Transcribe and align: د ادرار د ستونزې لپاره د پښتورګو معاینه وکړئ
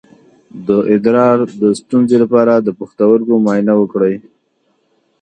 د 0.67 0.69
ادرار 0.93 1.37
د 1.61 1.63
ستونزې 1.79 2.17
لپاره 2.23 2.53
د 2.59 2.67
پښتورګو 2.79 3.35
معاینه 3.45 3.73
وکړئ 3.77 4.15